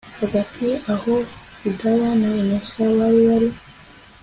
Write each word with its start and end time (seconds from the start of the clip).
Hagati 0.21 0.67
aho 0.93 1.13
Hidaya 1.61 2.09
na 2.21 2.29
innocent 2.41 2.93
bari 2.97 3.21
bari 3.27 3.49